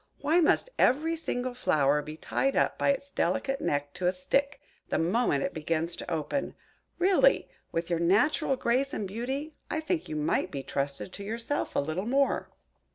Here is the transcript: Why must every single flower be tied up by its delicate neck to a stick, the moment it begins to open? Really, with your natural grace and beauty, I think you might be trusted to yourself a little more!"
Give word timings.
Why 0.17 0.39
must 0.39 0.71
every 0.79 1.15
single 1.15 1.53
flower 1.53 2.01
be 2.01 2.17
tied 2.17 2.55
up 2.55 2.75
by 2.79 2.89
its 2.89 3.11
delicate 3.11 3.61
neck 3.61 3.93
to 3.93 4.07
a 4.07 4.11
stick, 4.11 4.59
the 4.89 4.97
moment 4.97 5.43
it 5.43 5.53
begins 5.53 5.95
to 5.97 6.09
open? 6.11 6.55
Really, 6.97 7.47
with 7.71 7.91
your 7.91 7.99
natural 7.99 8.55
grace 8.55 8.95
and 8.95 9.07
beauty, 9.07 9.53
I 9.69 9.79
think 9.79 10.09
you 10.09 10.15
might 10.15 10.49
be 10.49 10.63
trusted 10.63 11.13
to 11.13 11.23
yourself 11.23 11.75
a 11.75 11.79
little 11.79 12.07
more!" 12.07 12.49